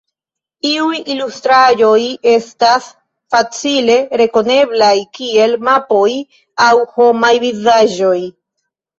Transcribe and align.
Iuj 0.67 0.99
ilustraĵoj 1.15 1.97
estas 2.29 2.87
facile 3.35 3.97
rekoneblaj, 4.21 4.93
kiel 5.17 5.53
mapoj 5.67 6.09
aŭ 6.69 6.71
homaj 6.95 7.31
vizaĝoj. 7.45 8.17